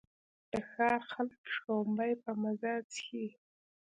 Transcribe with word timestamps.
د 0.51 0.53
ښار 0.69 0.99
خلک 1.11 1.41
شړومبې 1.53 2.11
په 2.23 2.31
مزه 2.41 2.73
څښي. 2.91 3.27